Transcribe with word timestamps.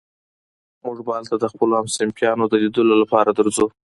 موږ 0.85 0.97
به 1.05 1.11
هلته 1.17 1.35
د 1.39 1.45
خپلو 1.51 1.73
همصنفيانو 1.79 2.43
د 2.49 2.53
ليدو 2.61 2.81
لپاره 3.01 3.29
درځو. 3.39 3.65